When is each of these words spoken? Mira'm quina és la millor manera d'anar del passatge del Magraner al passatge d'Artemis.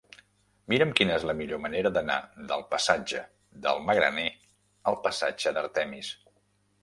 Mira'm 0.71 0.93
quina 0.99 1.13
és 1.17 1.25
la 1.29 1.35
millor 1.41 1.59
manera 1.65 1.91
d'anar 1.97 2.15
del 2.51 2.63
passatge 2.71 3.21
del 3.67 3.83
Magraner 3.91 4.25
al 4.93 4.97
passatge 5.07 5.53
d'Artemis. 5.59 6.11